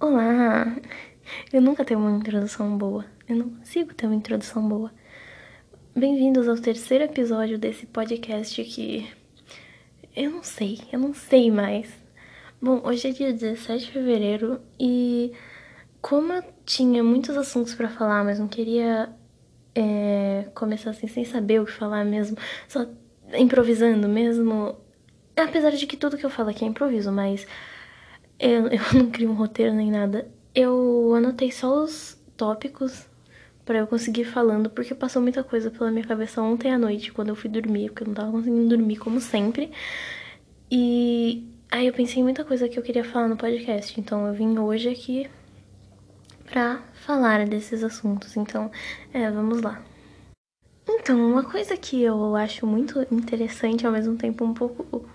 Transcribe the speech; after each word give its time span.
Olá! 0.00 0.76
Eu 1.52 1.60
nunca 1.60 1.84
tenho 1.84 1.98
uma 1.98 2.16
introdução 2.16 2.78
boa. 2.78 3.04
Eu 3.28 3.34
não 3.34 3.50
consigo 3.50 3.92
ter 3.92 4.06
uma 4.06 4.14
introdução 4.14 4.68
boa. 4.68 4.92
Bem-vindos 5.92 6.48
ao 6.48 6.54
terceiro 6.54 7.02
episódio 7.02 7.58
desse 7.58 7.84
podcast 7.84 8.62
que. 8.62 9.12
Eu 10.14 10.30
não 10.30 10.44
sei, 10.44 10.78
eu 10.92 11.00
não 11.00 11.12
sei 11.12 11.50
mais. 11.50 11.92
Bom, 12.62 12.80
hoje 12.84 13.08
é 13.08 13.10
dia 13.10 13.32
17 13.32 13.86
de 13.86 13.90
fevereiro 13.90 14.60
e 14.78 15.32
como 16.00 16.32
eu 16.32 16.44
tinha 16.64 17.02
muitos 17.02 17.36
assuntos 17.36 17.74
para 17.74 17.88
falar, 17.88 18.22
mas 18.22 18.38
não 18.38 18.46
queria 18.46 19.12
é, 19.74 20.46
começar 20.54 20.90
assim 20.90 21.08
sem 21.08 21.24
saber 21.24 21.60
o 21.60 21.66
que 21.66 21.72
falar 21.72 22.04
mesmo, 22.04 22.36
só 22.68 22.86
improvisando 23.34 24.08
mesmo. 24.08 24.76
Apesar 25.36 25.72
de 25.72 25.88
que 25.88 25.96
tudo 25.96 26.16
que 26.16 26.24
eu 26.24 26.30
falo 26.30 26.50
aqui 26.50 26.64
é 26.64 26.68
improviso, 26.68 27.10
mas 27.10 27.44
eu, 28.38 28.68
eu 28.68 28.80
não 28.94 29.10
crio 29.10 29.30
um 29.30 29.34
roteiro 29.34 29.74
nem 29.74 29.90
nada. 29.90 30.28
Eu 30.54 31.14
anotei 31.14 31.50
só 31.50 31.82
os 31.82 32.18
tópicos 32.36 33.06
para 33.64 33.78
eu 33.78 33.86
conseguir 33.86 34.22
ir 34.22 34.24
falando, 34.24 34.70
porque 34.70 34.94
passou 34.94 35.20
muita 35.20 35.44
coisa 35.44 35.70
pela 35.70 35.90
minha 35.90 36.06
cabeça 36.06 36.40
ontem 36.40 36.72
à 36.72 36.78
noite, 36.78 37.12
quando 37.12 37.28
eu 37.28 37.36
fui 37.36 37.50
dormir, 37.50 37.90
porque 37.90 38.02
eu 38.02 38.06
não 38.06 38.14
tava 38.14 38.32
conseguindo 38.32 38.68
dormir 38.68 38.96
como 38.96 39.20
sempre. 39.20 39.70
E 40.70 41.46
aí 41.70 41.86
eu 41.86 41.92
pensei 41.92 42.20
em 42.20 42.22
muita 42.22 42.44
coisa 42.44 42.68
que 42.68 42.78
eu 42.78 42.82
queria 42.82 43.04
falar 43.04 43.28
no 43.28 43.36
podcast, 43.36 43.98
então 44.00 44.26
eu 44.26 44.34
vim 44.34 44.58
hoje 44.58 44.88
aqui 44.88 45.28
pra 46.46 46.82
falar 46.94 47.46
desses 47.46 47.84
assuntos. 47.84 48.36
Então, 48.36 48.70
é, 49.12 49.30
vamos 49.30 49.60
lá. 49.60 49.82
Então, 50.88 51.20
uma 51.30 51.44
coisa 51.44 51.76
que 51.76 52.02
eu 52.02 52.34
acho 52.34 52.66
muito 52.66 53.06
interessante, 53.12 53.86
ao 53.86 53.92
mesmo 53.92 54.16
tempo 54.16 54.44
um 54.44 54.54
pouco 54.54 55.06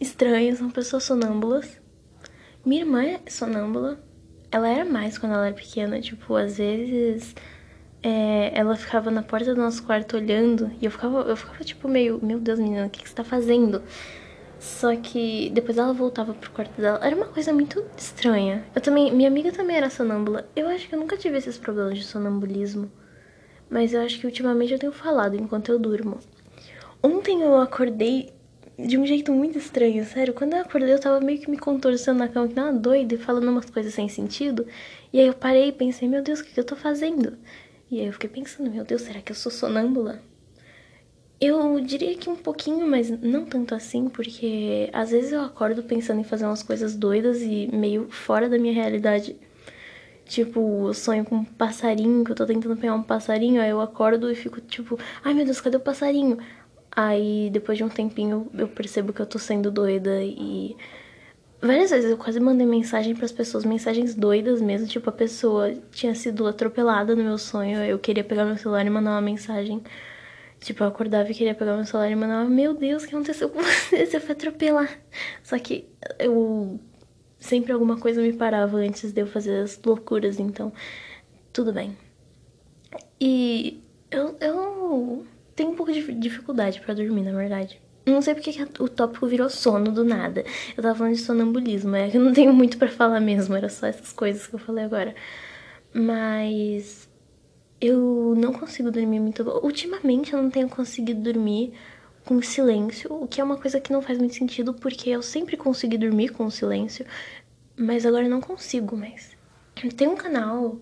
estranha, 0.00 0.54
são 0.54 0.70
pessoas 0.70 1.04
sonâmbulas. 1.04 1.81
Minha 2.64 2.82
irmã 2.82 3.02
é 3.02 3.20
sonâmbula. 3.28 3.98
Ela 4.50 4.68
era 4.68 4.84
mais 4.84 5.18
quando 5.18 5.32
ela 5.32 5.46
era 5.46 5.54
pequena. 5.54 6.00
Tipo, 6.00 6.36
às 6.36 6.58
vezes 6.58 7.34
é, 8.02 8.52
ela 8.54 8.76
ficava 8.76 9.10
na 9.10 9.22
porta 9.22 9.54
do 9.54 9.60
nosso 9.60 9.82
quarto 9.82 10.16
olhando. 10.16 10.70
E 10.80 10.84
eu 10.84 10.90
ficava, 10.90 11.22
eu 11.22 11.36
ficava 11.36 11.64
tipo 11.64 11.88
meio, 11.88 12.20
meu 12.22 12.38
Deus, 12.38 12.60
menina, 12.60 12.86
o 12.86 12.90
que, 12.90 13.02
que 13.02 13.08
você 13.08 13.14
tá 13.14 13.24
fazendo? 13.24 13.82
Só 14.60 14.94
que 14.94 15.50
depois 15.50 15.76
ela 15.76 15.92
voltava 15.92 16.34
pro 16.34 16.52
quarto 16.52 16.80
dela. 16.80 17.00
Era 17.02 17.16
uma 17.16 17.26
coisa 17.26 17.52
muito 17.52 17.84
estranha. 17.96 18.64
Eu 18.72 18.80
também, 18.80 19.12
minha 19.12 19.28
amiga 19.28 19.50
também 19.50 19.76
era 19.76 19.90
sonâmbula. 19.90 20.48
Eu 20.54 20.68
acho 20.68 20.88
que 20.88 20.94
eu 20.94 21.00
nunca 21.00 21.16
tive 21.16 21.36
esses 21.38 21.58
problemas 21.58 21.98
de 21.98 22.04
sonambulismo. 22.04 22.88
Mas 23.68 23.92
eu 23.92 24.02
acho 24.02 24.20
que 24.20 24.26
ultimamente 24.26 24.72
eu 24.72 24.78
tenho 24.78 24.92
falado 24.92 25.34
enquanto 25.34 25.72
eu 25.72 25.80
durmo. 25.80 26.20
Ontem 27.02 27.42
eu 27.42 27.56
acordei 27.56 28.32
de 28.78 28.98
um 28.98 29.06
jeito 29.06 29.32
muito 29.32 29.58
estranho, 29.58 30.04
sério. 30.04 30.34
Quando 30.34 30.54
eu 30.54 30.60
acordei, 30.60 30.92
eu 30.92 31.00
tava 31.00 31.20
meio 31.20 31.38
que 31.40 31.50
me 31.50 31.58
contorcendo 31.58 32.18
na 32.18 32.28
cama, 32.28 32.48
que 32.48 32.54
não 32.54 32.76
doida, 32.76 33.14
e 33.14 33.18
falando 33.18 33.48
umas 33.48 33.68
coisas 33.70 33.94
sem 33.94 34.08
sentido. 34.08 34.66
E 35.12 35.20
aí 35.20 35.26
eu 35.26 35.34
parei 35.34 35.68
e 35.68 35.72
pensei, 35.72 36.08
meu 36.08 36.22
Deus, 36.22 36.40
o 36.40 36.44
que, 36.44 36.52
que 36.52 36.60
eu 36.60 36.64
tô 36.64 36.76
fazendo? 36.76 37.36
E 37.90 38.00
aí 38.00 38.06
eu 38.06 38.12
fiquei 38.12 38.30
pensando, 38.30 38.70
meu 38.70 38.84
Deus, 38.84 39.02
será 39.02 39.20
que 39.20 39.32
eu 39.32 39.36
sou 39.36 39.52
sonâmbula? 39.52 40.22
Eu 41.40 41.80
diria 41.80 42.16
que 42.16 42.30
um 42.30 42.36
pouquinho, 42.36 42.86
mas 42.88 43.10
não 43.10 43.44
tanto 43.44 43.74
assim, 43.74 44.08
porque 44.08 44.88
às 44.92 45.10
vezes 45.10 45.32
eu 45.32 45.42
acordo 45.42 45.82
pensando 45.82 46.20
em 46.20 46.24
fazer 46.24 46.46
umas 46.46 46.62
coisas 46.62 46.94
doidas 46.94 47.42
e 47.42 47.68
meio 47.72 48.08
fora 48.10 48.48
da 48.48 48.56
minha 48.58 48.72
realidade. 48.72 49.36
Tipo, 50.24 50.86
eu 50.86 50.94
sonho 50.94 51.24
com 51.24 51.36
um 51.36 51.44
passarinho, 51.44 52.24
que 52.24 52.30
eu 52.30 52.36
tô 52.36 52.46
tentando 52.46 52.76
pegar 52.76 52.94
um 52.94 53.02
passarinho, 53.02 53.60
aí 53.60 53.70
eu 53.70 53.80
acordo 53.80 54.30
e 54.30 54.34
fico 54.34 54.60
tipo, 54.60 54.98
ai 55.24 55.34
meu 55.34 55.44
Deus, 55.44 55.60
cadê 55.60 55.76
o 55.76 55.80
passarinho? 55.80 56.38
Aí 56.94 57.48
depois 57.50 57.78
de 57.78 57.84
um 57.84 57.88
tempinho 57.88 58.50
eu 58.54 58.68
percebo 58.68 59.12
que 59.12 59.20
eu 59.20 59.26
tô 59.26 59.38
sendo 59.38 59.70
doida 59.70 60.22
e 60.22 60.76
várias 61.60 61.90
vezes 61.90 62.10
eu 62.10 62.18
quase 62.18 62.38
mandei 62.38 62.66
mensagem 62.66 63.14
para 63.14 63.24
as 63.24 63.32
pessoas, 63.32 63.64
mensagens 63.64 64.14
doidas 64.14 64.60
mesmo, 64.60 64.86
tipo 64.86 65.08
a 65.08 65.12
pessoa 65.12 65.74
tinha 65.90 66.14
sido 66.14 66.46
atropelada 66.46 67.16
no 67.16 67.24
meu 67.24 67.38
sonho, 67.38 67.78
eu 67.78 67.98
queria 67.98 68.22
pegar 68.24 68.44
meu 68.44 68.56
celular 68.58 68.84
e 68.86 68.90
mandar 68.90 69.12
uma 69.12 69.22
mensagem. 69.22 69.82
Tipo, 70.60 70.84
eu 70.84 70.88
acordava 70.88 71.28
e 71.30 71.34
queria 71.34 71.54
pegar 71.56 71.74
meu 71.74 71.84
celular 71.84 72.10
e 72.10 72.14
mandava, 72.14 72.48
meu 72.48 72.72
Deus, 72.74 73.02
o 73.02 73.08
que 73.08 73.14
aconteceu 73.14 73.48
com 73.48 73.60
você? 73.62 74.06
Você 74.06 74.20
foi 74.20 74.32
atropelar. 74.32 74.88
Só 75.42 75.58
que 75.58 75.88
eu 76.20 76.78
sempre 77.40 77.72
alguma 77.72 77.98
coisa 77.98 78.22
me 78.22 78.32
parava 78.32 78.76
antes 78.78 79.12
de 79.12 79.20
eu 79.20 79.26
fazer 79.26 79.62
as 79.62 79.80
loucuras, 79.84 80.38
então 80.38 80.72
tudo 81.52 81.72
bem. 81.72 81.96
E 83.20 83.82
eu, 84.10 84.36
eu 84.40 85.26
tenho 85.54 85.70
um 85.70 85.76
pouco 85.76 85.92
de 85.92 86.12
dificuldade 86.14 86.80
para 86.80 86.94
dormir, 86.94 87.22
na 87.22 87.32
verdade. 87.32 87.80
Não 88.04 88.20
sei 88.20 88.34
porque 88.34 88.50
o 88.80 88.88
tópico 88.88 89.26
virou 89.26 89.48
sono 89.48 89.92
do 89.92 90.04
nada. 90.04 90.44
Eu 90.76 90.82
tava 90.82 90.94
falando 90.94 91.14
de 91.14 91.20
sonambulismo, 91.20 91.94
é 91.94 92.10
que 92.10 92.16
eu 92.16 92.20
não 92.20 92.32
tenho 92.32 92.52
muito 92.52 92.76
para 92.76 92.88
falar 92.88 93.20
mesmo, 93.20 93.54
era 93.54 93.68
só 93.68 93.86
essas 93.86 94.12
coisas 94.12 94.46
que 94.46 94.54
eu 94.54 94.58
falei 94.58 94.84
agora. 94.84 95.14
Mas 95.94 97.08
eu 97.80 98.34
não 98.36 98.52
consigo 98.52 98.90
dormir 98.90 99.20
muito. 99.20 99.42
Ultimamente 99.62 100.32
eu 100.32 100.42
não 100.42 100.50
tenho 100.50 100.68
conseguido 100.68 101.20
dormir 101.20 101.74
com 102.24 102.40
silêncio, 102.40 103.12
o 103.12 103.26
que 103.26 103.40
é 103.40 103.44
uma 103.44 103.56
coisa 103.56 103.80
que 103.80 103.92
não 103.92 104.00
faz 104.00 104.18
muito 104.18 104.34
sentido 104.34 104.72
porque 104.74 105.10
eu 105.10 105.22
sempre 105.22 105.56
consegui 105.56 105.98
dormir 105.98 106.28
com 106.28 106.48
silêncio, 106.50 107.04
mas 107.76 108.06
agora 108.06 108.24
eu 108.24 108.30
não 108.30 108.40
consigo 108.40 108.96
mais. 108.96 109.36
Tem 109.96 110.06
um 110.06 110.14
canal 110.14 110.80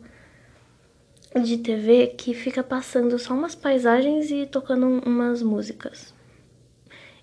de 1.38 1.58
TV 1.58 2.08
que 2.08 2.34
fica 2.34 2.62
passando 2.62 3.18
só 3.18 3.34
umas 3.34 3.54
paisagens 3.54 4.30
e 4.30 4.46
tocando 4.46 4.86
umas 5.06 5.42
músicas. 5.42 6.12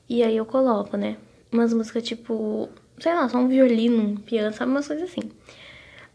E 0.07 0.23
aí 0.23 0.37
eu 0.37 0.45
coloco, 0.45 0.95
né? 0.95 1.17
Umas 1.51 1.73
músicas 1.73 2.03
tipo, 2.03 2.69
sei 2.97 3.13
lá, 3.13 3.27
só 3.27 3.37
um 3.37 3.47
violino, 3.47 4.01
um 4.01 4.15
piano, 4.15 4.55
sabe? 4.55 4.71
Umas 4.71 4.87
coisas 4.87 5.09
assim. 5.09 5.31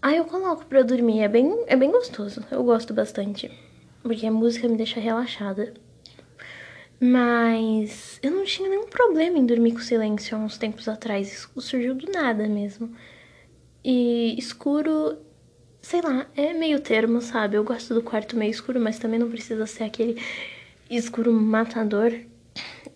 Aí 0.01 0.17
eu 0.17 0.25
coloco 0.25 0.65
pra 0.67 0.83
dormir, 0.83 1.21
é 1.21 1.29
bem, 1.29 1.65
é 1.67 1.77
bem 1.77 1.91
gostoso, 1.91 2.43
eu 2.51 2.65
gosto 2.65 2.95
bastante. 2.95 3.51
Porque 4.03 4.27
a 4.27 4.33
música 4.33 4.69
me 4.69 4.77
deixa 4.77 4.99
relaxada. 4.99 5.75
Mas 6.99 8.19
eu 8.23 8.31
não 8.31 8.45
tinha 8.45 8.69
nenhum 8.69 8.87
problema 8.87 9.39
em 9.39 9.45
dormir 9.45 9.73
com 9.73 9.81
silêncio 9.81 10.37
há 10.37 10.41
uns 10.41 10.57
tempos 10.57 10.89
atrás. 10.89 11.33
Isso 11.33 11.51
surgiu 11.61 11.95
do 11.95 12.11
nada 12.11 12.49
mesmo. 12.49 12.95
E 13.85 14.35
escuro 14.39 15.19
sei 15.83 16.01
lá, 16.01 16.27
é 16.37 16.55
meio 16.55 16.81
termo, 16.81 17.21
sabe? 17.21 17.57
Eu 17.57 17.65
gosto 17.65 17.93
do 17.93 18.03
quarto 18.03 18.37
meio 18.37 18.51
escuro, 18.51 18.81
mas 18.81 18.99
também 18.99 19.19
não 19.19 19.29
precisa 19.29 19.67
ser 19.67 19.85
aquele 19.85 20.23
escuro 20.89 21.33
matador, 21.33 22.13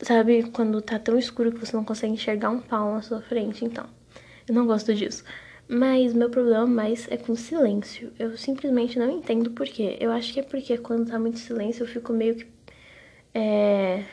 sabe? 0.00 0.44
Quando 0.52 0.80
tá 0.80 0.98
tão 0.98 1.18
escuro 1.18 1.52
que 1.52 1.58
você 1.58 1.76
não 1.76 1.84
consegue 1.84 2.14
enxergar 2.14 2.50
um 2.50 2.60
pau 2.60 2.94
na 2.94 3.02
sua 3.02 3.20
frente, 3.20 3.64
então. 3.64 3.86
Eu 4.48 4.54
não 4.54 4.66
gosto 4.66 4.94
disso. 4.94 5.24
Mas 5.68 6.14
meu 6.14 6.30
problema 6.30 6.66
mais 6.66 7.08
é 7.10 7.16
com 7.16 7.34
silêncio. 7.34 8.12
Eu 8.18 8.36
simplesmente 8.36 8.98
não 8.98 9.10
entendo 9.10 9.50
por 9.50 9.66
quê. 9.66 9.96
Eu 10.00 10.12
acho 10.12 10.32
que 10.32 10.40
é 10.40 10.42
porque 10.42 10.78
quando 10.78 11.10
tá 11.10 11.18
muito 11.18 11.38
silêncio 11.40 11.82
eu 11.82 11.88
fico 11.88 12.12
meio 12.12 12.36
que. 12.36 12.46
É, 13.34 14.04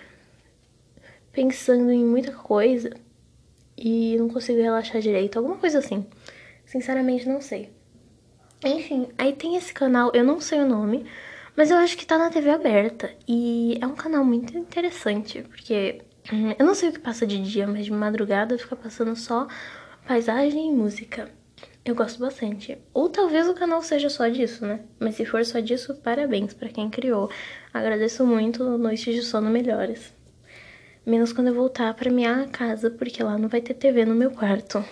pensando 1.32 1.92
em 1.92 2.04
muita 2.04 2.32
coisa 2.32 2.92
e 3.78 4.18
não 4.18 4.30
consigo 4.30 4.62
relaxar 4.62 5.02
direito. 5.02 5.38
Alguma 5.38 5.58
coisa 5.58 5.80
assim. 5.80 6.06
Sinceramente, 6.66 7.28
não 7.30 7.40
sei. 7.42 7.72
Enfim, 8.64 9.10
aí 9.18 9.34
tem 9.34 9.56
esse 9.56 9.74
canal, 9.74 10.12
eu 10.14 10.24
não 10.24 10.40
sei 10.40 10.60
o 10.60 10.68
nome, 10.68 11.06
mas 11.56 11.70
eu 11.70 11.78
acho 11.78 11.98
que 11.98 12.06
tá 12.06 12.18
na 12.18 12.30
TV 12.30 12.50
aberta. 12.50 13.14
E 13.28 13.78
é 13.82 13.86
um 13.86 13.96
canal 13.96 14.24
muito 14.24 14.58
interessante, 14.58 15.42
porque 15.44 16.02
hum, 16.32 16.54
eu 16.58 16.66
não 16.66 16.74
sei 16.74 16.90
o 16.90 16.94
que 16.94 17.00
passa 17.00 17.28
de 17.28 17.42
dia, 17.42 17.68
mas 17.68 17.86
de 17.86 17.92
madrugada 17.92 18.58
fica 18.58 18.76
passando 18.76 19.16
só 19.16 19.48
paisagem 20.08 20.70
e 20.70 20.74
música. 20.74 21.30
Eu 21.86 21.96
gosto 21.96 22.20
bastante. 22.20 22.78
Ou 22.94 23.10
talvez 23.10 23.48
o 23.50 23.54
canal 23.54 23.82
seja 23.82 24.10
só 24.10 24.28
disso, 24.30 24.66
né? 24.66 24.82
Mas 25.00 25.16
se 25.16 25.26
for 25.26 25.44
só 25.46 25.60
disso, 25.60 25.96
parabéns 25.96 26.54
para 26.54 26.70
quem 26.70 26.90
criou. 26.90 27.30
Agradeço 27.74 28.26
muito, 28.26 28.78
noites 28.78 29.14
de 29.14 29.22
sono 29.22 29.50
melhores. 29.50 30.14
Menos 31.06 31.34
quando 31.34 31.48
eu 31.48 31.54
voltar 31.54 31.94
para 31.94 32.10
minha 32.10 32.48
casa, 32.48 32.90
porque 32.90 33.22
lá 33.22 33.38
não 33.38 33.50
vai 33.50 33.60
ter 33.62 33.74
TV 33.74 34.06
no 34.06 34.16
meu 34.16 34.32
quarto. 34.32 34.84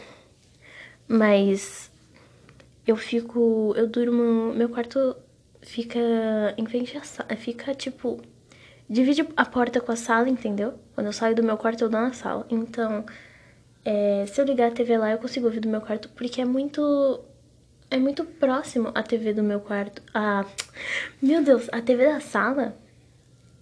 Mas 1.07 1.91
eu 2.86 2.96
fico. 2.96 3.74
Eu 3.75 3.88
durmo. 3.88 4.54
Meu 4.54 4.69
quarto 4.69 5.16
fica 5.62 6.00
em 6.57 6.66
frente 6.66 6.98
à 6.98 7.04
sala. 7.04 7.36
Fica 7.36 7.74
tipo. 7.74 8.22
Divide 8.89 9.25
a 9.38 9.45
porta 9.45 9.80
com 9.80 9.92
a 9.92 9.95
sala, 9.95 10.30
entendeu? 10.30 10.74
Quando 10.94 11.07
eu 11.07 11.13
saio 11.13 11.36
do 11.36 11.44
meu 11.44 11.57
quarto, 11.57 11.83
eu 11.83 11.89
dou 11.89 12.01
na 12.01 12.12
sala. 12.12 12.45
Então, 12.50 13.06
é, 13.86 14.25
se 14.28 14.42
eu 14.42 14.45
ligar 14.45 14.68
a 14.69 14.72
TV 14.72 14.98
lá, 14.98 15.12
eu 15.12 15.18
consigo 15.18 15.45
ouvir 15.45 15.62
do 15.62 15.69
meu 15.69 15.81
quarto, 15.81 16.10
porque 16.10 16.42
é 16.42 16.45
muito. 16.45 17.22
É 17.89 17.98
muito 17.98 18.24
próximo 18.24 18.92
a 18.95 19.04
TV 19.04 19.34
do 19.34 19.44
meu 19.44 19.60
quarto. 19.60 20.01
A. 20.13 20.45
Meu 21.22 21.44
Deus, 21.44 21.68
a 21.72 21.81
TV 21.81 22.06
da 22.06 22.19
sala 22.22 22.77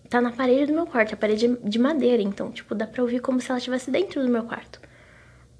tá 0.09 0.21
na 0.21 0.31
parede 0.31 0.67
do 0.67 0.73
meu 0.73 0.87
quarto, 0.87 1.13
a 1.13 1.17
parede 1.17 1.57
de 1.63 1.79
madeira, 1.79 2.21
então, 2.21 2.51
tipo, 2.51 2.73
dá 2.73 2.87
pra 2.87 3.03
ouvir 3.03 3.19
como 3.21 3.39
se 3.39 3.49
ela 3.51 3.59
estivesse 3.59 3.91
dentro 3.91 4.21
do 4.23 4.29
meu 4.29 4.43
quarto. 4.43 4.79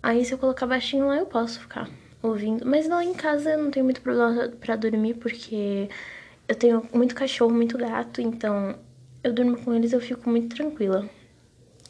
Aí, 0.02 0.26
se 0.26 0.34
eu 0.34 0.38
colocar 0.38 0.66
baixinho 0.66 1.08
lá, 1.08 1.18
eu 1.18 1.26
posso 1.28 1.60
ficar 1.60 1.90
ouvindo. 2.22 2.66
Mas 2.66 2.88
lá 2.88 3.04
em 3.04 3.14
casa 3.14 3.52
eu 3.52 3.64
não 3.64 3.72
tenho 3.72 3.86
muito 3.86 4.02
problema 4.02 4.50
para 4.50 4.76
dormir, 4.76 5.16
porque 5.16 5.90
eu 6.48 6.56
tenho 6.56 6.88
muito 6.94 7.16
cachorro, 7.16 7.54
muito 7.54 7.78
gato, 7.78 8.22
então 8.22 8.76
eu 9.24 9.34
durmo 9.34 9.58
com 9.64 9.74
eles 9.74 9.94
eu 9.94 10.02
fico 10.02 10.30
muito 10.30 10.56
tranquila. 10.56 11.10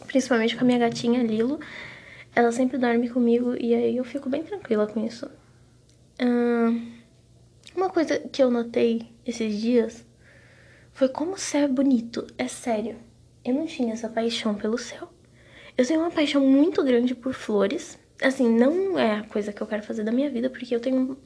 Principalmente 0.06 0.56
com 0.56 0.64
a 0.64 0.68
minha 0.68 0.80
gatinha 0.80 1.24
Lilo. 1.24 1.60
Ela 2.36 2.52
sempre 2.52 2.78
dorme 2.78 3.10
comigo 3.10 3.56
e 3.60 3.74
aí 3.74 3.98
eu 3.98 4.04
fico 4.04 4.30
bem 4.30 4.44
tranquila 4.44 4.88
com 4.88 5.06
isso. 5.06 5.30
uma 7.76 7.90
coisa 7.90 8.20
que 8.20 8.42
eu 8.42 8.52
notei 8.52 9.08
esses 9.26 9.60
dias 9.60 10.06
foi 10.92 11.08
como 11.08 11.34
o 11.34 11.38
céu 11.38 11.64
é 11.64 11.68
bonito. 11.68 12.28
É 12.38 12.48
sério. 12.48 12.98
Eu 13.44 13.54
não 13.54 13.66
tinha 13.66 13.94
essa 13.94 14.10
paixão 14.10 14.54
pelo 14.54 14.78
céu. 14.78 15.10
Eu 15.78 15.86
tenho 15.86 16.02
uma 16.02 16.12
paixão 16.12 16.46
muito 16.46 16.84
grande 16.84 17.16
por 17.16 17.34
flores. 17.34 17.98
Assim, 18.22 18.50
não 18.50 18.98
é 19.00 19.20
a 19.20 19.24
coisa 19.24 19.54
que 19.54 19.62
eu 19.62 19.68
quero 19.68 19.84
fazer 19.84 20.04
da 20.04 20.12
minha 20.12 20.30
vida, 20.30 20.50
porque 20.50 20.76
eu 20.76 20.80
tenho. 20.80 21.18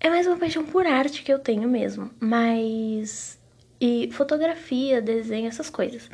É 0.00 0.08
mais 0.08 0.26
uma 0.26 0.36
paixão 0.36 0.64
por 0.64 0.86
arte 0.86 1.22
que 1.22 1.32
eu 1.32 1.38
tenho 1.38 1.68
mesmo. 1.68 2.10
Mas. 2.18 3.38
E 3.80 4.08
fotografia, 4.12 5.02
desenho, 5.02 5.48
essas 5.48 5.68
coisas. 5.68 6.10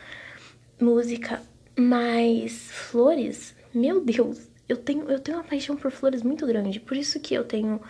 Música. 0.81 1.43
Mas 1.77 2.71
flores, 2.71 3.55
meu 3.73 4.01
Deus, 4.01 4.49
eu 4.69 4.77
tenho, 4.77 5.09
eu 5.11 5.21
tenho 5.21 5.39
uma 5.39 5.45
paixão 5.45 5.77
por 5.77 5.91
flores 5.91 6.23
muito 6.23 6.47
grande. 6.47 6.81
Por 6.81 6.97
isso 6.97 7.21
que 7.21 7.35
eu 7.35 7.45
tenho 7.45 7.81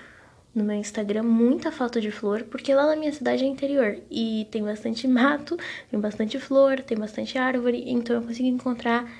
no 0.55 0.64
meu 0.64 0.76
Instagram 0.76 1.23
muita 1.23 1.70
foto 1.70 2.00
de 2.00 2.11
flor, 2.11 2.44
porque 2.44 2.75
lá 2.75 2.87
na 2.87 2.96
minha 2.96 3.12
cidade 3.12 3.44
é 3.44 3.46
interior 3.46 3.99
e 4.11 4.46
tem 4.50 4.62
bastante 4.62 5.06
mato, 5.06 5.56
tem 5.90 6.00
bastante 6.00 6.38
flor, 6.38 6.81
tem 6.81 6.99
bastante 6.99 7.38
árvore, 7.38 7.84
então 7.87 8.16
eu 8.16 8.23
consigo 8.23 8.49
encontrar 8.49 9.11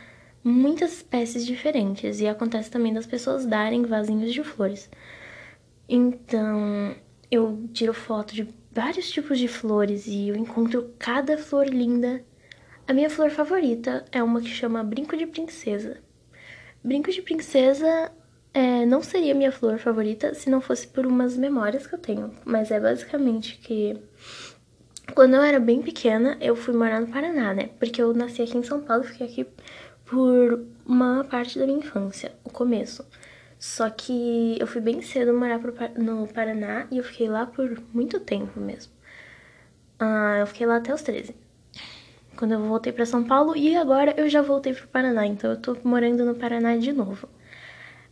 muitas 0.43 0.93
espécies 0.93 1.47
diferentes. 1.47 2.21
E 2.21 2.27
acontece 2.27 2.71
também 2.71 2.93
das 2.93 3.07
pessoas 3.07 3.47
darem 3.47 3.83
vasinhos 3.83 4.33
de 4.33 4.43
flores. 4.43 4.91
Então, 5.89 6.95
eu 7.31 7.69
tiro 7.73 7.93
foto 7.93 8.35
de 8.35 8.49
vários 8.73 9.11
tipos 9.11 9.39
de 9.39 9.49
flores 9.49 10.07
e 10.07 10.29
eu 10.29 10.37
encontro 10.37 10.95
cada 10.99 11.37
flor 11.37 11.67
linda. 11.67 12.25
A 12.87 12.93
minha 12.93 13.11
flor 13.11 13.31
favorita 13.31 14.05
é 14.11 14.23
uma 14.23 14.41
que 14.41 14.49
chama 14.49 14.83
Brinco 14.83 15.17
de 15.17 15.27
Princesa. 15.27 15.99
Brinco 16.83 17.11
de 17.11 17.23
Princesa 17.23 18.11
é, 18.53 18.85
não 18.87 19.03
seria 19.03 19.35
minha 19.35 19.53
flor 19.53 19.79
favorita 19.79 20.35
se 20.35 20.51
não 20.51 20.61
fosse 20.61 20.89
por 20.89 21.07
umas 21.07 21.37
memórias 21.37 21.87
que 21.87 21.95
eu 21.95 21.99
tenho, 21.99 22.35
mas 22.45 22.71
é 22.71 22.81
basicamente 22.81 23.59
que 23.59 23.97
quando 25.15 25.35
eu 25.35 25.43
era 25.43 25.61
bem 25.61 25.83
pequena, 25.83 26.37
eu 26.41 26.55
fui 26.57 26.75
morar 26.75 27.01
no 27.01 27.09
Paraná, 27.09 27.53
né? 27.53 27.71
Porque 27.79 28.01
eu 28.01 28.15
nasci 28.15 28.43
aqui 28.43 28.57
em 28.57 28.63
São 28.63 28.81
Paulo, 28.81 29.05
fiquei 29.05 29.27
aqui 29.27 29.47
por 30.11 30.67
uma 30.85 31.23
parte 31.23 31.57
da 31.57 31.65
minha 31.65 31.79
infância, 31.79 32.33
o 32.45 32.51
começo. 32.51 33.07
Só 33.59 33.89
que 33.89 34.57
eu 34.59 34.67
fui 34.67 34.81
bem 34.81 35.01
cedo 35.01 35.33
morar 35.33 35.61
no 35.97 36.27
Paraná 36.27 36.87
e 36.91 36.99
eu 36.99 37.05
fiquei 37.05 37.29
lá 37.29 37.47
por 37.47 37.81
muito 37.95 38.19
tempo 38.19 38.59
mesmo. 38.59 38.93
Ah, 39.99 40.39
eu 40.41 40.47
fiquei 40.49 40.67
lá 40.67 40.77
até 40.77 40.93
os 40.93 41.03
13. 41.03 41.37
Quando 42.37 42.53
eu 42.53 42.61
voltei 42.61 42.93
para 42.93 43.07
São 43.07 43.23
Paulo 43.23 43.57
e 43.57 43.77
agora 43.77 44.15
eu 44.17 44.29
já 44.29 44.43
voltei 44.43 44.73
pro 44.73 44.89
Paraná, 44.89 45.27
então 45.27 45.51
eu 45.51 45.61
tô 45.61 45.77
morando 45.85 46.25
no 46.25 46.35
Paraná 46.35 46.77
de 46.77 46.93
novo. 46.93 47.29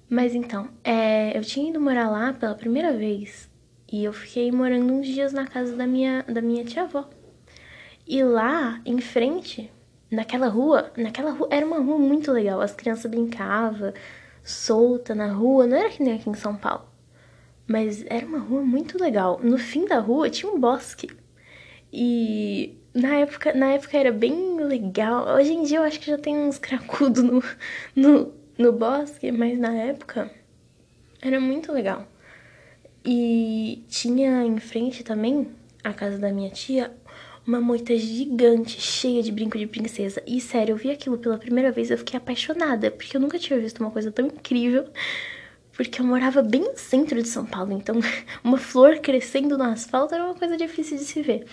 Mas 0.08 0.34
então, 0.34 0.68
é, 0.84 1.36
eu 1.36 1.42
tinha 1.42 1.70
ido 1.70 1.80
morar 1.80 2.08
lá 2.10 2.32
pela 2.32 2.54
primeira 2.54 2.92
vez 2.92 3.50
e 3.90 4.04
eu 4.04 4.12
fiquei 4.12 4.52
morando 4.52 4.92
uns 4.92 5.06
dias 5.06 5.32
na 5.32 5.46
casa 5.46 5.74
da 5.74 5.86
minha, 5.86 6.22
da 6.22 6.40
minha 6.40 6.64
tia-avó. 6.64 7.08
E 8.06 8.22
lá, 8.22 8.80
em 8.84 9.00
frente, 9.00 9.70
naquela 10.10 10.48
rua, 10.48 10.92
naquela 10.96 11.32
rua, 11.32 11.48
era 11.50 11.64
uma 11.64 11.78
rua 11.78 11.98
muito 11.98 12.32
legal. 12.32 12.60
As 12.60 12.74
crianças 12.74 13.10
brincavam 13.10 13.92
solta 14.42 15.14
na 15.14 15.30
rua, 15.32 15.66
não 15.66 15.76
era 15.76 15.90
que 15.90 16.02
nem 16.02 16.14
aqui 16.14 16.30
em 16.30 16.34
São 16.34 16.56
Paulo. 16.56 16.86
Mas 17.66 18.04
era 18.08 18.24
uma 18.24 18.38
rua 18.38 18.62
muito 18.62 18.98
legal. 18.98 19.38
No 19.42 19.58
fim 19.58 19.84
da 19.84 19.98
rua 19.98 20.30
tinha 20.30 20.50
um 20.50 20.58
bosque. 20.58 21.10
E 21.92 22.78
na 22.94 23.16
época, 23.16 23.52
na 23.52 23.72
época 23.72 23.96
era 23.96 24.10
bem 24.10 24.56
legal. 24.56 25.28
Hoje 25.36 25.52
em 25.52 25.62
dia 25.64 25.78
eu 25.78 25.82
acho 25.82 26.00
que 26.00 26.10
já 26.10 26.18
tem 26.18 26.36
uns 26.36 26.58
cracudos 26.58 27.22
no, 27.22 27.42
no, 27.94 28.32
no 28.56 28.72
bosque, 28.72 29.30
mas 29.30 29.58
na 29.58 29.74
época 29.74 30.30
era 31.20 31.38
muito 31.38 31.72
legal. 31.72 32.06
E 33.04 33.84
tinha 33.88 34.44
em 34.44 34.58
frente 34.58 35.04
também, 35.04 35.48
a 35.84 35.92
casa 35.92 36.18
da 36.18 36.32
minha 36.32 36.50
tia, 36.50 36.94
uma 37.48 37.62
moita 37.62 37.96
gigante, 37.96 38.78
cheia 38.78 39.22
de 39.22 39.32
brinco 39.32 39.56
de 39.56 39.66
princesa. 39.66 40.22
E 40.26 40.38
sério, 40.38 40.74
eu 40.74 40.76
vi 40.76 40.90
aquilo 40.90 41.16
pela 41.16 41.38
primeira 41.38 41.72
vez, 41.72 41.90
eu 41.90 41.96
fiquei 41.96 42.18
apaixonada, 42.18 42.90
porque 42.90 43.16
eu 43.16 43.20
nunca 43.20 43.38
tinha 43.38 43.58
visto 43.58 43.80
uma 43.80 43.90
coisa 43.90 44.12
tão 44.12 44.26
incrível. 44.26 44.84
Porque 45.72 46.00
eu 46.00 46.04
morava 46.04 46.42
bem 46.42 46.60
no 46.60 46.76
centro 46.76 47.22
de 47.22 47.28
São 47.28 47.46
Paulo, 47.46 47.72
então 47.72 47.96
uma 48.44 48.58
flor 48.58 48.98
crescendo 48.98 49.56
no 49.56 49.64
asfalto 49.64 50.14
era 50.14 50.24
uma 50.24 50.34
coisa 50.34 50.58
difícil 50.58 50.98
de 50.98 51.04
se 51.04 51.22
ver. 51.22 51.46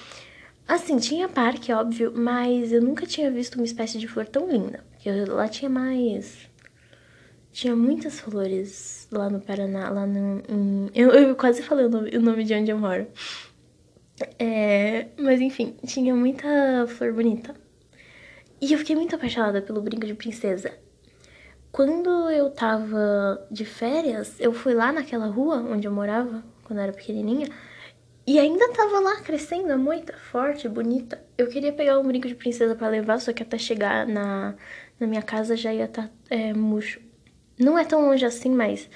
Assim, 0.67 0.97
tinha 0.97 1.29
parque, 1.29 1.71
óbvio, 1.71 2.11
mas 2.13 2.73
eu 2.73 2.81
nunca 2.81 3.05
tinha 3.05 3.31
visto 3.31 3.55
uma 3.55 3.65
espécie 3.65 3.97
de 3.97 4.07
flor 4.07 4.25
tão 4.27 4.49
linda. 4.51 4.83
Porque 4.91 5.09
lá 5.31 5.47
tinha 5.47 5.69
mais. 5.69 6.49
Tinha 7.53 7.73
muitas 7.73 8.19
flores 8.19 9.07
lá 9.11 9.29
no 9.29 9.39
Paraná, 9.39 9.89
lá 9.89 10.05
no. 10.05 10.41
Em... 10.49 10.89
Eu, 10.93 11.11
eu, 11.11 11.35
quase 11.35 11.61
falei 11.61 11.85
o 11.85 11.89
nome, 11.89 12.17
o 12.17 12.21
nome 12.21 12.43
de 12.43 12.53
onde 12.53 12.71
eu 12.71 12.77
moro. 12.77 13.07
É, 14.39 15.07
mas 15.17 15.41
enfim, 15.41 15.75
tinha 15.85 16.15
muita 16.15 16.85
flor 16.87 17.13
bonita. 17.13 17.55
E 18.61 18.71
eu 18.71 18.79
fiquei 18.79 18.95
muito 18.95 19.15
apaixonada 19.15 19.61
pelo 19.61 19.81
brinco 19.81 20.05
de 20.05 20.13
princesa. 20.13 20.73
Quando 21.71 22.29
eu 22.29 22.49
tava 22.49 23.45
de 23.51 23.65
férias, 23.65 24.39
eu 24.39 24.53
fui 24.53 24.73
lá 24.73 24.93
naquela 24.93 25.27
rua 25.27 25.57
onde 25.57 25.85
eu 25.87 25.91
morava, 25.91 26.43
quando 26.63 26.79
eu 26.79 26.83
era 26.83 26.93
pequenininha, 26.93 27.49
e 28.25 28.39
ainda 28.39 28.71
tava 28.71 28.99
lá 29.01 29.17
crescendo 29.17 29.71
a 29.71 29.77
moita, 29.77 30.17
forte, 30.17 30.67
bonita. 30.69 31.21
Eu 31.37 31.47
queria 31.47 31.73
pegar 31.73 31.99
um 31.99 32.03
brinco 32.03 32.27
de 32.27 32.35
princesa 32.35 32.75
para 32.75 32.87
levar, 32.87 33.19
só 33.19 33.33
que 33.33 33.43
até 33.43 33.57
chegar 33.57 34.07
na, 34.07 34.55
na 34.99 35.05
minha 35.05 35.21
casa 35.21 35.55
já 35.55 35.73
ia 35.73 35.85
estar 35.85 36.07
tá, 36.07 36.13
é, 36.29 36.53
murcho. 36.53 37.01
Não 37.59 37.77
é 37.77 37.83
tão 37.85 38.01
longe 38.07 38.25
assim, 38.25 38.49
mas 38.49 38.89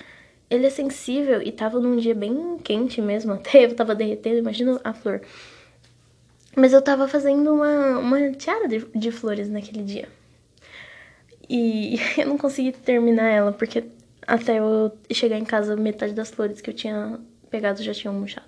ele 0.49 0.65
é 0.65 0.69
sensível 0.69 1.41
e 1.41 1.51
tava 1.51 1.79
num 1.79 1.97
dia 1.97 2.15
bem 2.15 2.57
quente 2.63 3.01
mesmo, 3.01 3.33
até 3.33 3.65
eu 3.65 3.75
tava 3.75 3.95
derretendo, 3.95 4.37
imagina 4.37 4.79
a 4.83 4.93
flor. 4.93 5.21
Mas 6.55 6.73
eu 6.73 6.81
tava 6.81 7.07
fazendo 7.07 7.53
uma, 7.53 7.99
uma 7.99 8.31
tiara 8.31 8.67
de, 8.67 8.85
de 8.95 9.11
flores 9.11 9.49
naquele 9.49 9.83
dia. 9.83 10.09
E 11.49 11.95
eu 12.17 12.27
não 12.27 12.37
consegui 12.37 12.71
terminar 12.71 13.29
ela, 13.29 13.51
porque 13.51 13.85
até 14.25 14.59
eu 14.59 14.91
chegar 15.11 15.37
em 15.37 15.45
casa, 15.45 15.75
metade 15.75 16.13
das 16.13 16.29
flores 16.29 16.61
que 16.61 16.69
eu 16.69 16.73
tinha 16.73 17.19
pegado 17.49 17.81
já 17.81 17.93
tinham 17.93 18.13
murchado. 18.13 18.47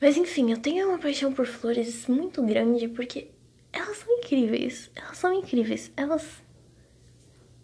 Mas 0.00 0.16
enfim, 0.16 0.50
eu 0.50 0.58
tenho 0.58 0.88
uma 0.88 0.98
paixão 0.98 1.32
por 1.32 1.46
flores 1.46 2.06
muito 2.06 2.42
grande 2.42 2.88
porque 2.88 3.28
elas 3.72 3.98
são 3.98 4.18
incríveis. 4.18 4.90
Elas 4.94 5.18
são 5.18 5.32
incríveis. 5.32 5.90
Elas. 5.96 6.42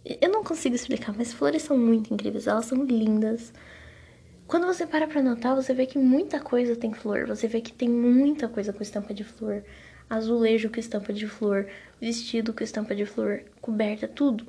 Eu 0.05 0.31
não 0.31 0.43
consigo 0.43 0.75
explicar, 0.75 1.15
mas 1.17 1.33
flores 1.33 1.63
são 1.63 1.79
muito 1.79 2.13
incríveis. 2.13 2.47
Elas 2.47 2.67
são 2.67 2.83
lindas. 2.85 3.53
Quando 4.47 4.67
você 4.67 4.87
para 4.87 5.07
pra 5.07 5.23
notar, 5.23 5.55
você 5.55 5.73
vê 5.73 5.87
que 5.87 5.99
muita 5.99 6.41
coisa 6.41 6.75
tem 6.75 6.93
flor. 6.93 7.27
Você 7.27 7.47
vê 7.47 7.61
que 7.61 7.73
tem 7.73 7.89
muita 7.89 8.49
coisa 8.49 8.73
com 8.73 8.83
estampa 8.83 9.15
de 9.15 9.25
flor. 9.25 9.65
Azulejo 10.11 10.71
com 10.71 10.81
estampa 10.81 11.13
de 11.13 11.27
flor. 11.27 11.67
Vestido 12.01 12.53
com 12.53 12.65
estampa 12.65 12.95
de 12.95 13.07
flor. 13.07 13.45
Coberta, 13.61 14.09
tudo. 14.09 14.47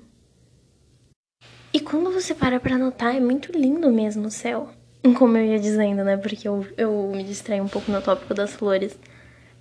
E 1.71 1.79
quando 1.79 2.11
você 2.11 2.33
para 2.33 2.59
pra 2.59 2.77
notar, 2.77 3.15
é 3.15 3.19
muito 3.19 3.51
lindo 3.51 3.91
mesmo 3.91 4.27
o 4.27 4.31
céu. 4.31 4.69
Como 5.17 5.37
eu 5.37 5.45
ia 5.45 5.59
dizendo, 5.59 6.03
né? 6.03 6.17
Porque 6.17 6.47
eu, 6.47 6.65
eu 6.77 7.11
me 7.15 7.23
distraí 7.23 7.61
um 7.61 7.67
pouco 7.67 7.91
no 7.91 8.01
tópico 8.01 8.33
das 8.33 8.53
flores. 8.53 8.97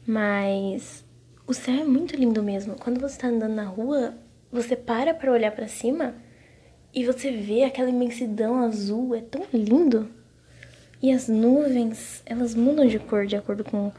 Mas 0.07 1.05
o 1.47 1.55
céu 1.55 1.83
é 1.83 1.85
muito 1.85 2.17
lindo 2.17 2.43
mesmo. 2.43 2.77
Quando 2.77 3.01
você 3.01 3.19
tá 3.19 3.29
andando 3.29 3.55
na 3.55 3.65
rua, 3.65 4.15
você 4.53 4.77
para 4.77 5.15
pra 5.15 5.33
olhar 5.33 5.51
para 5.53 5.67
cima 5.67 6.15
e 6.95 7.05
você 7.07 7.31
vê 7.31 7.65
aquela 7.65 7.89
imensidão 7.89 8.59
azul. 8.63 9.15
É 9.15 9.21
tão 9.21 9.45
lindo. 9.53 10.09
E 11.01 11.11
as 11.11 11.29
nuvens, 11.29 12.23
elas 12.27 12.55
mudam 12.55 12.87
de 12.87 12.99
cor 12.99 13.27
de 13.27 13.35
acordo 13.35 13.65
com, 13.65 13.91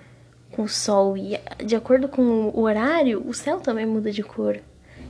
com 0.51 0.62
o 0.62 0.69
sol. 0.69 1.17
E 1.17 1.39
de 1.65 1.75
acordo 1.75 2.07
com 2.07 2.22
o 2.50 2.62
horário, 2.62 3.27
o 3.27 3.33
céu 3.33 3.60
também 3.60 3.86
muda 3.86 4.12
de 4.12 4.24
cor. 4.24 4.62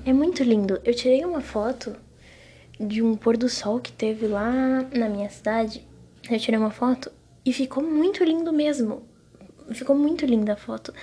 É 0.06 0.14
muito 0.14 0.44
lindo. 0.44 0.80
Eu 0.84 0.96
tirei 0.96 1.24
uma 1.24 1.42
foto 1.42 1.96
de 2.80 3.04
um 3.04 3.16
pôr 3.16 3.38
do 3.38 3.50
sol 3.50 3.80
que 3.80 3.92
teve 3.92 4.26
lá 4.26 4.84
na 4.92 5.08
minha 5.08 5.30
cidade 5.30 5.86
eu 6.30 6.40
tirei 6.40 6.58
uma 6.58 6.72
foto 6.72 7.12
e 7.46 7.52
ficou 7.52 7.84
muito 7.84 8.24
lindo 8.24 8.54
mesmo. 8.54 9.04
Ficou 9.72 9.96
muito 9.96 10.26
linda 10.26 10.54
a 10.54 10.56
foto. 10.56 10.94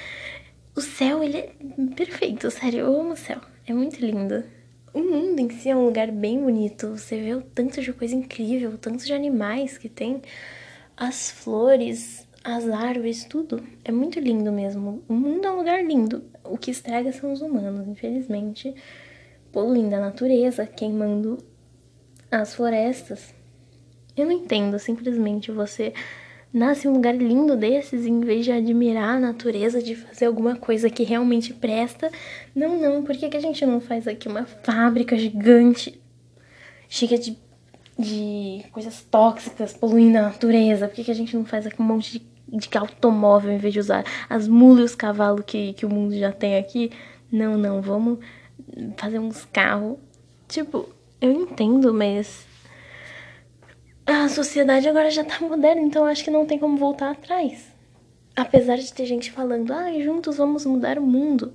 O 0.75 0.81
céu, 0.81 1.23
ele 1.23 1.37
é 1.37 1.53
perfeito, 1.95 2.51
sério, 2.51 2.81
eu 2.81 3.01
amo 3.01 3.13
o 3.13 3.17
céu. 3.17 3.41
É 3.71 3.73
muito 3.73 4.05
lindo. 4.05 4.43
O 4.93 4.99
mundo 4.99 5.39
em 5.39 5.49
si 5.49 5.69
é 5.69 5.77
um 5.77 5.85
lugar 5.85 6.11
bem 6.11 6.43
bonito. 6.43 6.89
Você 6.89 7.21
vê 7.21 7.35
o 7.35 7.41
tanto 7.41 7.81
de 7.81 7.93
coisa 7.93 8.17
incrível, 8.17 8.71
o 8.71 8.77
tanto 8.77 9.07
de 9.07 9.13
animais 9.13 9.79
que 9.79 9.89
tem, 9.89 10.23
as 10.97 11.31
flores, 11.31 12.27
as 12.43 12.69
árvores, 12.69 13.23
tudo. 13.23 13.63
É 13.85 13.93
muito 13.93 14.19
lindo 14.19 14.51
mesmo. 14.51 15.05
O 15.07 15.15
mundo 15.15 15.47
é 15.47 15.53
um 15.53 15.57
lugar 15.59 15.85
lindo. 15.85 16.25
O 16.43 16.59
que 16.59 16.73
estraga 16.73 17.13
são 17.13 17.33
os 17.33 17.43
humanos, 17.43 17.87
infelizmente, 17.87 18.75
poluindo 19.53 19.95
a 19.95 20.01
natureza, 20.01 20.67
queimando 20.67 21.39
as 22.29 22.53
florestas. 22.53 23.33
Eu 24.17 24.27
não 24.27 24.33
entendo, 24.33 24.81
simplesmente 24.81 25.53
você 25.53 25.95
nasce 26.53 26.89
um 26.89 26.93
lugar 26.93 27.15
lindo 27.17 27.57
desses 27.57 28.07
em 28.07 28.21
vez 28.21 28.45
de 28.45 28.53
admirar 28.53 29.17
a 29.17 29.21
natureza, 29.21 29.83
de 29.83 29.95
fazer 29.95 30.27
alguma 30.27 30.57
coisa 30.57 30.91
que 30.91 31.03
realmente 31.03 31.53
presta. 31.53 32.11
Não, 32.55 32.79
não, 32.79 33.03
por 33.03 33.17
que, 33.17 33.29
que 33.29 33.37
a 33.37 33.41
gente 33.41 33.65
não 33.65 33.81
faz 33.81 34.09
aqui 34.09 34.29
uma 34.29 34.45
fábrica 34.45 35.17
gigante, 35.17 36.01
cheia 36.89 37.19
de 37.19 37.37
de 38.01 38.65
coisas 38.73 39.03
tóxicas 39.11 39.75
poluindo 39.75 40.19
a 40.19 40.23
natureza? 40.23 40.89
Por 40.89 40.95
que, 40.95 41.05
que 41.05 41.11
a 41.11 41.15
gente 41.15 41.37
não 41.37 41.45
faz 41.45 41.67
aqui 41.67 41.81
um 41.81 41.85
monte 41.85 42.19
de, 42.19 42.57
de 42.57 42.79
automóvel 42.79 43.53
em 43.53 43.59
vez 43.59 43.75
de 43.75 43.81
usar 43.81 44.05
as 44.29 44.49
mulas 44.49 44.81
e 44.81 44.85
os 44.85 44.95
cavalos 44.95 45.45
que, 45.45 45.75
que 45.75 45.85
o 45.85 45.91
mundo 45.91 46.17
já 46.17 46.33
tem 46.33 46.57
aqui? 46.57 46.91
Não, 47.31 47.59
não, 47.59 47.83
vamos 47.83 48.19
fazer 48.97 49.19
uns 49.19 49.45
carros. 49.45 49.99
Tipo, 50.49 50.89
eu 51.21 51.31
entendo, 51.31 51.93
mas 51.93 52.47
a 54.11 54.29
sociedade 54.29 54.89
agora 54.89 55.11
já 55.11 55.25
tá 55.25 55.41
moderna, 55.41 55.83
então 55.83 56.05
acho 56.05 56.25
que 56.25 56.31
não 56.31 56.47
tem 56.47 56.59
como 56.59 56.77
voltar 56.77 57.11
atrás. 57.11 57.75
Apesar 58.35 58.77
de 58.77 58.93
ter 58.93 59.07
gente 59.07 59.31
falando, 59.31 59.73
ah, 59.73 59.93
juntos 60.01 60.37
vamos 60.37 60.65
mudar 60.65 60.99
o 60.99 61.03
mundo. 61.03 61.53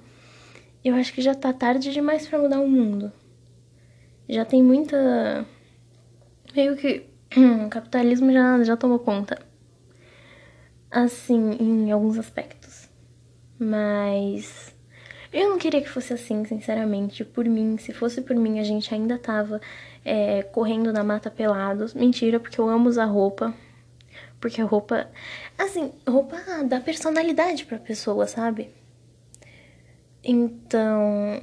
Eu 0.84 0.94
acho 0.96 1.14
que 1.14 1.22
já 1.22 1.34
tá 1.34 1.52
tarde 1.52 1.92
demais 1.92 2.28
para 2.28 2.40
mudar 2.40 2.60
o 2.60 2.70
mundo. 2.70 3.12
Já 4.30 4.46
tem 4.46 4.62
muita. 4.62 5.46
Meio 6.56 6.76
que. 6.76 7.06
o 7.66 7.70
capitalismo 7.70 8.32
já, 8.32 8.64
já 8.64 8.78
tomou 8.78 9.00
conta. 9.00 9.40
Assim, 10.92 11.58
em 11.60 11.92
alguns 11.92 12.18
aspectos. 12.18 12.90
Mas. 13.58 14.76
Eu 15.34 15.50
não 15.50 15.58
queria 15.58 15.82
que 15.82 15.90
fosse 15.90 16.14
assim, 16.14 16.46
sinceramente. 16.46 17.26
Por 17.26 17.46
mim, 17.46 17.78
se 17.78 17.92
fosse 17.92 18.22
por 18.22 18.36
mim, 18.36 18.60
a 18.60 18.64
gente 18.64 18.94
ainda 18.94 19.18
tava 19.18 19.60
é, 20.06 20.44
correndo 20.44 20.94
na 20.94 21.04
mata 21.04 21.32
pelados. 21.32 21.94
Mentira, 21.96 22.40
porque 22.40 22.62
eu 22.62 22.70
amo 22.70 22.88
usar 22.88 23.06
roupa. 23.06 23.54
Porque 24.40 24.62
a 24.62 24.66
roupa. 24.66 25.10
Assim, 25.58 25.92
roupa 26.08 26.38
dá 26.66 26.80
personalidade 26.80 27.66
pra 27.66 27.80
pessoa, 27.80 28.28
sabe? 28.28 28.70
Então. 30.24 31.42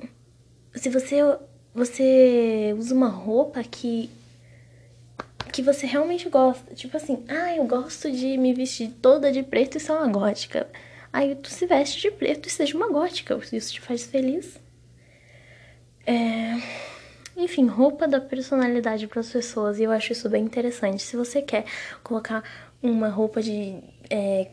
Se 0.74 0.88
você. 0.88 1.18
Você 1.74 2.74
usa 2.78 2.94
uma 2.94 3.08
roupa 3.08 3.62
que. 3.64 4.08
Que 5.52 5.62
você 5.62 5.86
realmente 5.86 6.28
gosta. 6.28 6.74
Tipo 6.74 6.96
assim, 6.96 7.24
ah, 7.28 7.56
eu 7.56 7.64
gosto 7.64 8.10
de 8.10 8.38
me 8.38 8.54
vestir 8.54 8.90
toda 9.02 9.32
de 9.32 9.42
preto 9.42 9.76
e 9.76 9.80
ser 9.80 9.92
uma 9.92 10.06
gótica. 10.06 10.68
Aí 11.12 11.34
tu 11.34 11.50
se 11.50 11.66
veste 11.66 12.00
de 12.00 12.10
preto 12.10 12.48
e 12.48 12.50
seja 12.50 12.74
uma 12.74 12.88
gótica, 12.88 13.38
isso 13.52 13.72
te 13.72 13.80
faz 13.82 14.04
feliz. 14.04 14.58
É... 16.06 16.54
Enfim, 17.36 17.66
roupa 17.66 18.06
da 18.06 18.20
personalidade 18.20 19.06
para 19.06 19.20
as 19.20 19.30
pessoas 19.30 19.78
e 19.78 19.84
eu 19.84 19.90
acho 19.90 20.12
isso 20.12 20.28
bem 20.28 20.44
interessante. 20.44 21.02
Se 21.02 21.16
você 21.16 21.40
quer 21.42 21.64
colocar 22.02 22.42
uma 22.82 23.08
roupa 23.08 23.42
de. 23.42 23.78
É... 24.10 24.50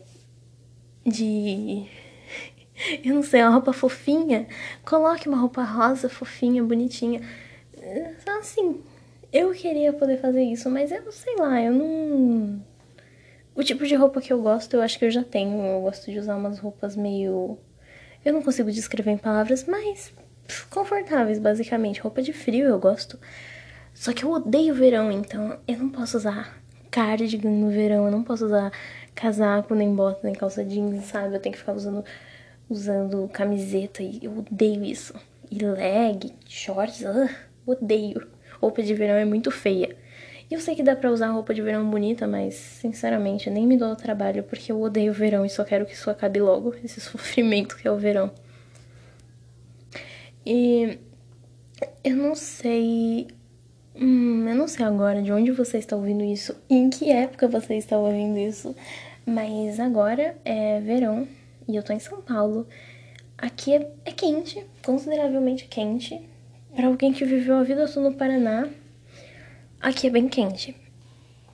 de. 1.04 1.86
Eu 3.04 3.14
não 3.14 3.22
sei, 3.22 3.42
uma 3.42 3.50
roupa 3.50 3.74
fofinha, 3.74 4.48
coloque 4.86 5.28
uma 5.28 5.36
roupa 5.36 5.62
rosa, 5.62 6.08
fofinha, 6.08 6.62
bonitinha. 6.64 7.20
Assim, 8.38 8.82
eu 9.30 9.52
queria 9.52 9.92
poder 9.92 10.18
fazer 10.18 10.42
isso, 10.42 10.70
mas 10.70 10.90
eu 10.90 11.12
sei 11.12 11.36
lá, 11.36 11.60
eu 11.60 11.72
não 11.72 12.62
o 13.54 13.62
tipo 13.62 13.86
de 13.86 13.94
roupa 13.94 14.20
que 14.20 14.32
eu 14.32 14.40
gosto, 14.40 14.74
eu 14.74 14.82
acho 14.82 14.98
que 14.98 15.04
eu 15.04 15.10
já 15.10 15.22
tenho. 15.22 15.60
Eu 15.62 15.82
gosto 15.82 16.10
de 16.10 16.18
usar 16.18 16.36
umas 16.36 16.58
roupas 16.58 16.96
meio. 16.96 17.58
Eu 18.24 18.32
não 18.32 18.42
consigo 18.42 18.70
descrever 18.70 19.10
em 19.10 19.18
palavras, 19.18 19.64
mas 19.66 20.12
confortáveis, 20.70 21.38
basicamente. 21.38 22.00
Roupa 22.00 22.22
de 22.22 22.32
frio 22.32 22.66
eu 22.66 22.78
gosto. 22.78 23.18
Só 23.94 24.12
que 24.12 24.24
eu 24.24 24.30
odeio 24.30 24.74
verão, 24.74 25.10
então 25.10 25.58
eu 25.66 25.78
não 25.78 25.88
posso 25.90 26.16
usar 26.16 26.60
cardigan 26.90 27.50
no 27.50 27.70
verão, 27.70 28.06
eu 28.06 28.10
não 28.10 28.22
posso 28.22 28.46
usar 28.46 28.72
casaco, 29.14 29.74
nem 29.74 29.94
bota, 29.94 30.20
nem 30.24 30.34
calça 30.34 30.64
jeans, 30.64 31.04
sabe? 31.04 31.34
Eu 31.34 31.40
tenho 31.40 31.52
que 31.52 31.58
ficar 31.58 31.72
usando, 31.72 32.04
usando 32.68 33.28
camiseta 33.28 34.02
e 34.02 34.20
eu 34.22 34.38
odeio 34.38 34.84
isso. 34.84 35.14
E 35.50 35.58
leg, 35.58 36.32
shorts, 36.48 37.02
uh, 37.02 37.28
odeio. 37.66 38.26
Roupa 38.60 38.82
de 38.82 38.94
verão 38.94 39.14
é 39.14 39.24
muito 39.24 39.50
feia. 39.50 39.96
E 40.50 40.54
eu 40.54 40.60
sei 40.60 40.74
que 40.74 40.82
dá 40.82 40.96
pra 40.96 41.10
usar 41.10 41.28
roupa 41.28 41.54
de 41.54 41.62
verão 41.62 41.88
bonita, 41.88 42.26
mas 42.26 42.54
sinceramente 42.54 43.48
nem 43.48 43.66
me 43.66 43.76
dou 43.76 43.94
trabalho 43.94 44.42
porque 44.42 44.72
eu 44.72 44.80
odeio 44.80 45.12
o 45.12 45.14
verão 45.14 45.46
e 45.46 45.50
só 45.50 45.62
quero 45.62 45.86
que 45.86 45.92
isso 45.92 46.10
acabe 46.10 46.40
logo, 46.40 46.74
esse 46.82 47.00
sofrimento 47.02 47.76
que 47.76 47.86
é 47.86 47.90
o 47.90 47.96
verão. 47.96 48.32
E 50.52 50.98
eu 52.02 52.16
não 52.16 52.34
sei. 52.34 53.28
Hum, 53.94 54.48
eu 54.48 54.56
não 54.56 54.66
sei 54.66 54.84
agora 54.84 55.22
de 55.22 55.30
onde 55.30 55.52
você 55.52 55.78
está 55.78 55.94
ouvindo 55.94 56.24
isso, 56.24 56.56
em 56.68 56.90
que 56.90 57.08
época 57.08 57.46
você 57.46 57.76
está 57.76 57.96
ouvindo 57.96 58.36
isso, 58.36 58.74
mas 59.24 59.78
agora 59.78 60.36
é 60.44 60.80
verão 60.80 61.28
e 61.68 61.76
eu 61.76 61.84
tô 61.84 61.92
em 61.92 62.00
São 62.00 62.20
Paulo. 62.20 62.66
Aqui 63.38 63.74
é, 63.74 63.92
é 64.04 64.10
quente, 64.10 64.66
consideravelmente 64.84 65.66
quente. 65.68 66.20
Para 66.74 66.88
alguém 66.88 67.12
que 67.12 67.24
viveu 67.24 67.54
a 67.54 67.62
vida 67.62 67.86
toda 67.86 68.10
no 68.10 68.16
Paraná, 68.16 68.68
Aqui 69.80 70.08
é 70.08 70.10
bem 70.10 70.28
quente. 70.28 70.74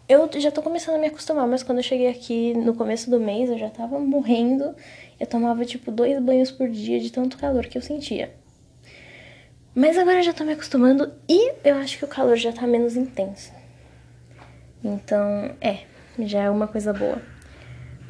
Eu 0.09 0.31
já 0.41 0.51
tô 0.51 0.63
começando 0.63 0.95
a 0.95 0.99
me 0.99 1.09
acostumar, 1.09 1.47
mas 1.47 1.63
quando 1.63 1.81
eu 1.81 1.85
cheguei 1.85 2.09
aqui 2.09 2.55
no 2.55 2.75
começo 2.75 3.11
do 3.11 3.21
mês, 3.21 3.51
eu 3.51 3.59
já 3.59 3.69
tava 3.69 3.99
morrendo. 3.99 4.75
Eu 5.21 5.27
tomava 5.27 5.67
tipo 5.67 5.93
dois 5.93 6.19
banhos 6.19 6.51
por 6.51 6.67
dia 6.71 6.99
de 6.99 7.13
tanto 7.13 7.37
calor 7.37 7.67
que 7.67 7.77
eu 7.77 7.83
sentia. 7.83 8.35
Mas 9.77 9.99
agora 9.99 10.23
já 10.23 10.33
tô 10.33 10.43
me 10.43 10.55
acostumando 10.55 11.13
e 11.29 11.53
eu 11.63 11.77
acho 11.77 11.99
que 11.99 12.05
o 12.07 12.09
calor 12.09 12.35
já 12.35 12.51
tá 12.51 12.67
menos 12.67 12.97
intenso. 12.97 13.53
Então, 14.83 15.55
é, 15.61 15.81
já 16.21 16.45
é 16.45 16.51
uma 16.51 16.67
coisa 16.67 16.95
boa. 16.95 17.21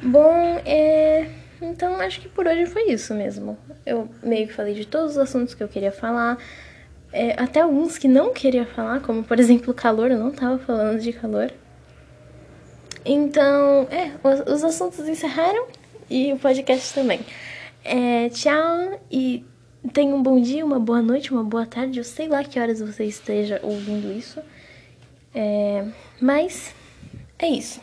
Bom, 0.01 0.61
é. 0.65 1.29
Então 1.61 1.99
acho 1.99 2.21
que 2.21 2.29
por 2.29 2.47
hoje 2.47 2.67
foi 2.67 2.83
isso 2.83 3.13
mesmo. 3.13 3.57
Eu 3.85 4.07
meio 4.23 4.47
que 4.47 4.53
falei 4.53 4.75
de 4.75 4.85
todos 4.85 5.11
os 5.11 5.17
assuntos 5.17 5.53
que 5.53 5.61
eu 5.61 5.67
queria 5.67 5.91
falar 5.91 6.37
é, 7.11 7.33
até 7.37 7.59
alguns 7.59 7.97
que 7.97 8.07
não 8.07 8.31
queria 8.31 8.65
falar, 8.65 9.01
como 9.01 9.21
por 9.21 9.37
exemplo 9.37 9.73
calor, 9.73 10.09
eu 10.09 10.17
não 10.17 10.31
tava 10.31 10.57
falando 10.59 11.01
de 11.01 11.11
calor. 11.11 11.51
Então, 13.03 13.87
é, 13.91 14.11
os, 14.23 14.53
os 14.53 14.63
assuntos 14.63 15.05
encerraram 15.05 15.67
e 16.09 16.31
o 16.31 16.39
podcast 16.39 16.93
também. 16.93 17.19
É, 17.83 18.29
tchau 18.29 19.01
e 19.11 19.43
tenha 19.87 20.15
um 20.15 20.21
bom 20.21 20.39
dia, 20.39 20.65
uma 20.65 20.79
boa 20.79 21.01
noite, 21.01 21.31
uma 21.31 21.43
boa 21.43 21.65
tarde. 21.65 21.99
Eu 21.99 22.03
sei 22.03 22.27
lá 22.27 22.43
que 22.43 22.59
horas 22.59 22.79
você 22.79 23.05
esteja 23.05 23.59
ouvindo 23.63 24.11
isso. 24.11 24.41
É, 25.33 25.85
mas 26.21 26.73
é 27.37 27.47
isso. 27.47 27.81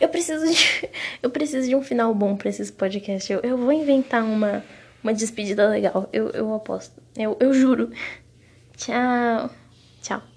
Eu 0.00 0.08
preciso 0.08 0.46
de, 0.46 0.88
eu 1.22 1.30
preciso 1.30 1.68
de 1.68 1.74
um 1.74 1.82
final 1.82 2.14
bom 2.14 2.36
para 2.36 2.50
esse 2.50 2.72
podcast. 2.72 3.32
Eu, 3.32 3.40
eu 3.40 3.56
vou 3.56 3.72
inventar 3.72 4.22
uma, 4.24 4.64
uma 5.02 5.14
despedida 5.14 5.68
legal. 5.68 6.08
Eu, 6.12 6.30
eu 6.30 6.54
aposto. 6.54 7.00
Eu, 7.16 7.36
eu 7.40 7.52
juro. 7.54 7.90
Tchau. 8.76 9.50
Tchau. 10.02 10.33